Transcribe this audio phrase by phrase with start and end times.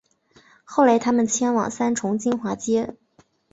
[0.63, 2.95] 后来他们迁往三重金华街